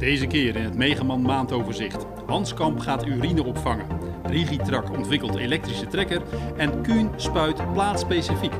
Deze 0.00 0.26
keer 0.26 0.56
in 0.56 0.64
het 0.64 0.74
Megaman 0.74 1.22
maandoverzicht. 1.22 2.06
Hans 2.26 2.54
Kamp 2.54 2.78
gaat 2.78 3.06
urine 3.06 3.44
opvangen. 3.44 3.86
Rigitrak 4.24 4.90
ontwikkelt 4.90 5.36
elektrische 5.36 5.86
trekker 5.86 6.22
en 6.56 6.82
Kuhn 6.82 7.10
spuit 7.16 7.72
plaatsspecifiek. 7.72 8.52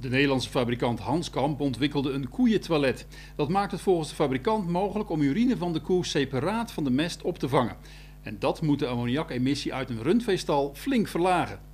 De 0.00 0.08
Nederlandse 0.08 0.50
fabrikant 0.50 0.98
Hanskamp 0.98 1.60
ontwikkelde 1.60 2.12
een 2.12 2.28
koeientoilet. 2.28 3.06
Dat 3.36 3.48
maakt 3.48 3.72
het 3.72 3.80
volgens 3.80 4.08
de 4.08 4.14
fabrikant 4.14 4.68
mogelijk 4.68 5.10
om 5.10 5.20
urine 5.20 5.56
van 5.56 5.72
de 5.72 5.80
koe 5.80 6.06
separaat 6.06 6.72
van 6.72 6.84
de 6.84 6.90
mest 6.90 7.22
op 7.22 7.38
te 7.38 7.48
vangen. 7.48 7.76
En 8.22 8.38
dat 8.38 8.62
moet 8.62 8.78
de 8.78 8.86
ammoniakemissie 8.86 9.74
uit 9.74 9.90
een 9.90 10.02
rundveestal 10.02 10.72
flink 10.74 11.08
verlagen. 11.08 11.67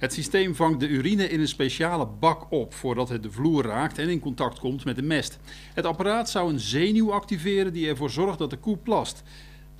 Het 0.00 0.12
systeem 0.12 0.54
vangt 0.54 0.80
de 0.80 0.88
urine 0.88 1.28
in 1.28 1.40
een 1.40 1.48
speciale 1.48 2.06
bak 2.06 2.52
op 2.52 2.74
voordat 2.74 3.08
het 3.08 3.22
de 3.22 3.30
vloer 3.30 3.64
raakt 3.64 3.98
en 3.98 4.08
in 4.08 4.20
contact 4.20 4.58
komt 4.58 4.84
met 4.84 4.96
de 4.96 5.02
mest. 5.02 5.38
Het 5.74 5.84
apparaat 5.84 6.30
zou 6.30 6.52
een 6.52 6.60
zenuw 6.60 7.12
activeren 7.12 7.72
die 7.72 7.88
ervoor 7.88 8.10
zorgt 8.10 8.38
dat 8.38 8.50
de 8.50 8.56
koe 8.56 8.76
plast. 8.76 9.22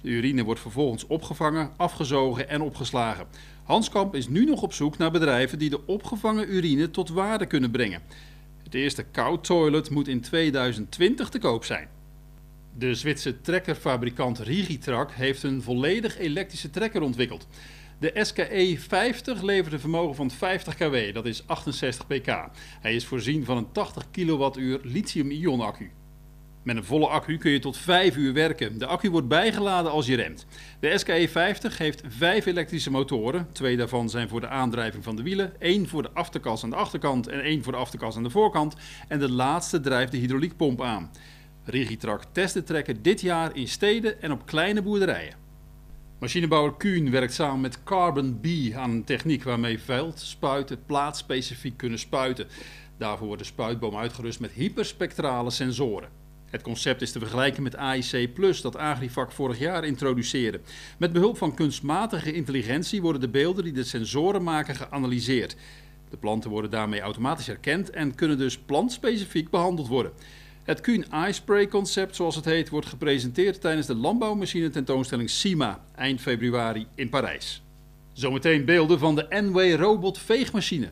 De 0.00 0.08
urine 0.08 0.44
wordt 0.44 0.60
vervolgens 0.60 1.06
opgevangen, 1.06 1.70
afgezogen 1.76 2.48
en 2.48 2.60
opgeslagen. 2.60 3.26
Hanskamp 3.64 4.14
is 4.14 4.28
nu 4.28 4.44
nog 4.44 4.62
op 4.62 4.72
zoek 4.72 4.98
naar 4.98 5.10
bedrijven 5.10 5.58
die 5.58 5.70
de 5.70 5.86
opgevangen 5.86 6.54
urine 6.54 6.90
tot 6.90 7.08
waarde 7.08 7.46
kunnen 7.46 7.70
brengen. 7.70 8.02
Het 8.62 8.74
eerste 8.74 9.02
koud 9.02 9.44
toilet 9.44 9.90
moet 9.90 10.08
in 10.08 10.20
2020 10.20 11.28
te 11.28 11.38
koop 11.38 11.64
zijn. 11.64 11.88
De 12.78 12.94
Zwitserse 12.94 13.40
trekkerfabrikant 13.40 14.38
Rigitrak 14.38 15.12
heeft 15.12 15.42
een 15.42 15.62
volledig 15.62 16.18
elektrische 16.18 16.70
trekker 16.70 17.02
ontwikkeld. 17.02 17.46
De 18.00 18.12
SKE 18.14 18.76
50 18.78 19.42
levert 19.42 19.72
een 19.72 19.80
vermogen 19.80 20.14
van 20.14 20.30
50 20.30 20.74
kW, 20.74 20.96
dat 21.12 21.26
is 21.26 21.42
68 21.46 22.06
pk. 22.06 22.48
Hij 22.80 22.94
is 22.94 23.06
voorzien 23.06 23.44
van 23.44 23.56
een 23.56 23.72
80 23.72 24.10
kWh 24.10 24.74
lithium-ion 24.82 25.60
accu. 25.60 25.90
Met 26.62 26.76
een 26.76 26.84
volle 26.84 27.06
accu 27.06 27.38
kun 27.38 27.50
je 27.50 27.58
tot 27.58 27.76
5 27.76 28.16
uur 28.16 28.32
werken. 28.32 28.78
De 28.78 28.86
accu 28.86 29.10
wordt 29.10 29.28
bijgeladen 29.28 29.90
als 29.90 30.06
je 30.06 30.16
remt. 30.16 30.46
De 30.80 30.98
SKE 30.98 31.28
50 31.28 31.78
heeft 31.78 32.02
5 32.08 32.46
elektrische 32.46 32.90
motoren. 32.90 33.48
Twee 33.52 33.76
daarvan 33.76 34.10
zijn 34.10 34.28
voor 34.28 34.40
de 34.40 34.48
aandrijving 34.48 35.04
van 35.04 35.16
de 35.16 35.22
wielen, 35.22 35.60
één 35.60 35.88
voor 35.88 36.02
de 36.02 36.10
afterkas 36.12 36.64
aan 36.64 36.70
de 36.70 36.76
achterkant 36.76 37.28
en 37.28 37.40
één 37.40 37.62
voor 37.62 37.72
de 37.72 37.78
afterkas 37.78 38.16
aan 38.16 38.22
de 38.22 38.30
voorkant. 38.30 38.74
En 39.08 39.18
de 39.18 39.30
laatste 39.30 39.80
drijft 39.80 40.12
de 40.12 40.18
hydrauliekpomp 40.18 40.82
aan. 40.82 41.10
Rigitrak 41.64 42.24
test 42.32 42.54
de 42.54 42.62
trekker 42.62 43.02
dit 43.02 43.20
jaar 43.20 43.56
in 43.56 43.68
steden 43.68 44.22
en 44.22 44.32
op 44.32 44.46
kleine 44.46 44.82
boerderijen. 44.82 45.39
Machinebouwer 46.20 46.74
Kuhn 46.76 47.10
werkt 47.10 47.32
samen 47.32 47.60
met 47.60 47.82
Carbon 47.82 48.40
B 48.40 48.46
aan 48.74 48.90
een 48.90 49.04
techniek 49.04 49.44
waarmee 49.44 49.78
veldspuiten 49.78 50.84
plaatsspecifiek 50.86 51.76
kunnen 51.76 51.98
spuiten. 51.98 52.46
Daarvoor 52.98 53.26
wordt 53.26 53.42
de 53.42 53.48
spuitboom 53.48 53.96
uitgerust 53.96 54.40
met 54.40 54.50
hyperspectrale 54.50 55.50
sensoren. 55.50 56.08
Het 56.50 56.62
concept 56.62 57.02
is 57.02 57.12
te 57.12 57.18
vergelijken 57.18 57.62
met 57.62 57.76
AIC 57.76 58.36
dat 58.62 58.76
Agrifac 58.76 59.32
vorig 59.32 59.58
jaar 59.58 59.84
introduceerde. 59.84 60.60
Met 60.98 61.12
behulp 61.12 61.36
van 61.36 61.54
kunstmatige 61.54 62.32
intelligentie 62.32 63.02
worden 63.02 63.20
de 63.20 63.28
beelden 63.28 63.64
die 63.64 63.72
de 63.72 63.84
sensoren 63.84 64.42
maken 64.42 64.74
geanalyseerd. 64.74 65.56
De 66.10 66.16
planten 66.16 66.50
worden 66.50 66.70
daarmee 66.70 67.00
automatisch 67.00 67.46
herkend 67.46 67.90
en 67.90 68.14
kunnen 68.14 68.38
dus 68.38 68.58
plantspecifiek 68.58 69.50
behandeld 69.50 69.88
worden. 69.88 70.12
Het 70.64 70.80
Kuhn 70.80 71.06
iSpray 71.28 71.68
concept, 71.68 72.16
zoals 72.16 72.36
het 72.36 72.44
heet, 72.44 72.68
wordt 72.68 72.86
gepresenteerd 72.86 73.60
tijdens 73.60 73.86
de 73.86 73.94
landbouwmachine 73.94 74.70
tentoonstelling 74.70 75.30
SIMA 75.30 75.84
eind 75.94 76.20
februari 76.20 76.86
in 76.94 77.08
Parijs. 77.08 77.62
Zometeen 78.12 78.64
beelden 78.64 78.98
van 78.98 79.14
de 79.14 79.28
Enway 79.28 79.74
Robot 79.74 80.18
veegmachine. 80.18 80.90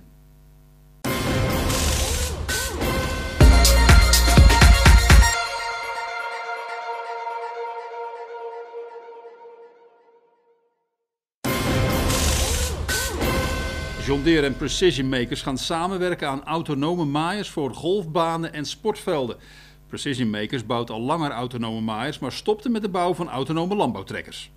John 14.09 14.23
Deere 14.23 14.47
en 14.47 14.57
Precision 14.57 15.09
Makers 15.09 15.43
gaan 15.43 15.59
samenwerken 15.59 16.29
aan 16.29 16.45
autonome 16.45 17.05
maaiers 17.05 17.49
voor 17.49 17.75
golfbanen 17.75 18.53
en 18.53 18.65
sportvelden. 18.65 19.37
Precision 19.87 20.31
Makers 20.31 20.67
bouwt 20.67 20.91
al 20.91 21.01
langer 21.01 21.31
autonome 21.31 21.81
maaiers, 21.81 22.19
maar 22.19 22.33
stopte 22.33 22.69
met 22.69 22.83
de 22.83 22.89
bouw 22.89 23.15
van 23.15 23.29
autonome 23.29 23.75
landbouwtrekkers. 23.75 24.51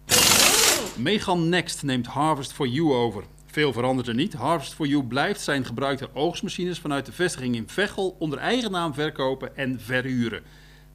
Megan 0.96 1.50
Next 1.50 1.84
neemt 1.84 2.08
Harvest 2.08 2.54
for 2.54 2.68
You 2.68 2.94
over. 2.94 3.24
Veel 3.46 3.74
verandert 3.74 4.08
er 4.08 4.14
niet. 4.14 4.34
Harvest 4.34 4.74
for 4.74 4.88
You 4.88 5.04
blijft 5.04 5.42
zijn 5.42 5.66
gebruikte 5.66 6.10
oogstmachines 6.14 6.80
vanuit 6.80 7.06
de 7.06 7.12
vestiging 7.12 7.56
in 7.56 7.68
Veghel 7.68 8.16
onder 8.20 8.40
eigen 8.40 8.72
naam 8.72 8.94
verkopen 8.94 9.58
en 9.58 9.80
verhuren. 9.80 10.44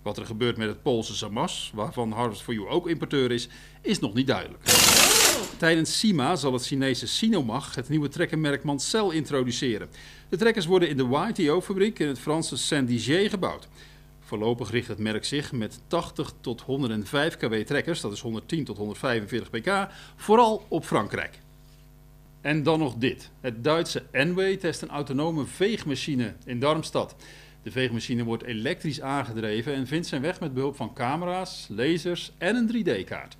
Wat 0.02 0.16
er 0.16 0.26
gebeurt 0.26 0.56
met 0.56 0.68
het 0.68 0.82
Poolse 0.82 1.16
Samas, 1.16 1.70
waarvan 1.74 2.12
Harvest 2.12 2.42
for 2.42 2.54
You 2.54 2.68
ook 2.68 2.88
importeur 2.88 3.30
is, 3.30 3.48
is 3.82 3.98
nog 3.98 4.14
niet 4.14 4.26
duidelijk. 4.26 4.64
Tijdens 5.56 5.98
SIMA 5.98 6.36
zal 6.36 6.52
het 6.52 6.66
Chinese 6.66 7.06
Sinomag 7.06 7.74
het 7.74 7.88
nieuwe 7.88 8.08
trekkermerk 8.08 8.62
Mansell 8.62 9.08
introduceren. 9.10 9.88
De 10.28 10.36
trekkers 10.36 10.66
worden 10.66 10.88
in 10.88 10.96
de 10.96 11.32
YTO-fabriek 11.34 11.98
in 11.98 12.08
het 12.08 12.18
Franse 12.18 12.56
Saint-Dizier 12.56 13.30
gebouwd. 13.30 13.68
Voorlopig 14.20 14.70
richt 14.70 14.88
het 14.88 14.98
merk 14.98 15.24
zich 15.24 15.52
met 15.52 15.80
80 15.86 16.32
tot 16.40 16.60
105 16.60 17.36
kW 17.36 17.54
trekkers, 17.54 18.00
dat 18.00 18.12
is 18.12 18.20
110 18.20 18.64
tot 18.64 18.76
145 18.76 19.50
pk, 19.50 19.88
vooral 20.16 20.64
op 20.68 20.84
Frankrijk. 20.84 21.38
En 22.40 22.62
dan 22.62 22.78
nog 22.78 22.94
dit. 22.94 23.30
Het 23.40 23.64
Duitse 23.64 24.02
Enway 24.10 24.56
test 24.56 24.82
een 24.82 24.88
autonome 24.88 25.44
veegmachine 25.44 26.34
in 26.44 26.60
Darmstad. 26.60 27.16
De 27.62 27.70
veegmachine 27.70 28.24
wordt 28.24 28.42
elektrisch 28.42 29.00
aangedreven 29.00 29.74
en 29.74 29.86
vindt 29.86 30.06
zijn 30.06 30.22
weg 30.22 30.40
met 30.40 30.54
behulp 30.54 30.76
van 30.76 30.94
camera's, 30.94 31.66
lasers 31.70 32.32
en 32.38 32.56
een 32.56 32.84
3D-kaart. 32.84 33.36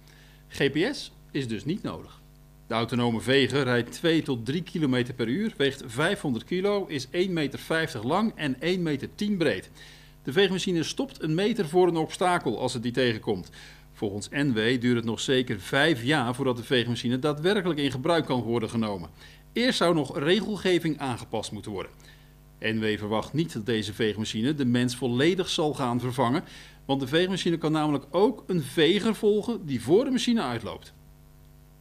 GPS 0.49 1.13
is 1.31 1.49
dus 1.49 1.65
niet 1.65 1.83
nodig. 1.83 2.21
De 2.67 2.75
autonome 2.75 3.21
veger 3.21 3.63
rijdt 3.63 3.93
2 3.93 4.23
tot 4.23 4.47
3 4.47 4.63
km 4.63 5.15
per 5.17 5.29
uur, 5.29 5.55
weegt 5.57 5.83
500 5.87 6.45
kilo, 6.45 6.87
is 6.87 7.07
1,50 7.07 7.11
meter 7.31 7.61
lang 8.03 8.33
en 8.35 8.55
1,10 8.55 8.61
meter 8.81 9.09
breed. 9.39 9.71
De 10.23 10.33
veegmachine 10.33 10.83
stopt 10.83 11.23
een 11.23 11.35
meter 11.35 11.69
voor 11.69 11.89
een 11.89 11.97
obstakel 11.97 12.61
als 12.61 12.73
het 12.73 12.83
die 12.83 12.93
tegenkomt. 12.93 13.51
Volgens 13.93 14.29
NW 14.29 14.81
duurt 14.81 14.97
het 14.97 15.05
nog 15.05 15.21
zeker 15.21 15.61
5 15.61 16.03
jaar 16.03 16.35
voordat 16.35 16.57
de 16.57 16.65
veegmachine 16.65 17.19
daadwerkelijk 17.19 17.81
in 17.81 17.91
gebruik 17.91 18.25
kan 18.27 18.43
worden 18.43 18.71
genomen. 18.71 19.11
Eerst 19.53 19.79
zou 19.79 19.95
nog 19.95 20.19
regelgeving 20.19 20.99
aangepast 20.99 21.53
moeten 21.53 21.73
worden. 21.73 21.93
NW 22.61 22.99
verwacht 22.99 23.33
niet 23.33 23.53
dat 23.53 23.67
deze 23.67 23.95
veegmachine 23.95 24.55
de 24.55 24.65
mens 24.65 24.97
volledig 24.97 25.49
zal 25.49 25.75
gaan 25.75 26.01
vervangen, 26.01 26.45
want 26.85 27.01
de 27.01 27.07
veegmachine 27.07 27.59
kan 27.59 27.73
namelijk 27.73 28.05
ook 28.11 28.45
een 28.47 28.63
veger 28.63 29.15
volgen 29.15 29.67
die 29.67 29.83
voor 29.83 30.05
de 30.05 30.11
machine 30.11 30.43
uitloopt. 30.43 30.95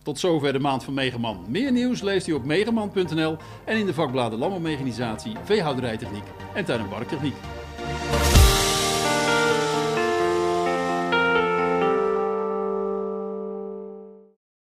Tot 0.05 0.19
zover 0.19 0.53
de 0.53 0.59
maand 0.59 0.83
van 0.83 0.93
Megaman. 0.93 1.45
Meer 1.47 1.71
nieuws 1.71 2.01
leest 2.01 2.27
u 2.27 2.33
op 2.33 2.45
megaman.nl 2.45 3.37
en 3.63 3.77
in 3.77 3.85
de 3.85 3.93
vakbladen 3.93 4.39
Landbouwmechanisatie, 4.39 5.35
Veehouderijtechniek 5.43 6.23
en 6.53 6.65
Tuin- 6.65 6.79
en 6.79 6.89
Parktechniek. 6.89 7.35